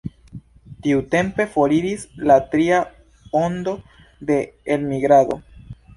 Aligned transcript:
Tiutempe 0.85 1.45
foriris 1.57 2.07
la 2.31 2.37
tria 2.55 2.79
ondo 3.43 3.75
de 4.31 4.39
elmigrado. 4.77 5.39